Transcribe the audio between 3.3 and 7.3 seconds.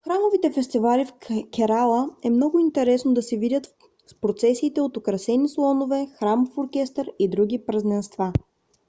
видят с процесиите от украсени слонове храмов оркестър и